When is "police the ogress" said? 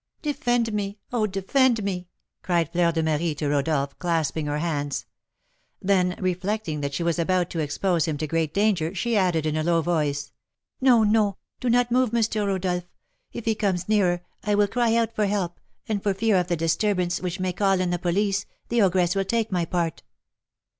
17.99-19.13